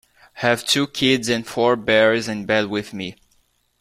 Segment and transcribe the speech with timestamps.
[0.37, 3.17] Have two kids and four bears in bed with me.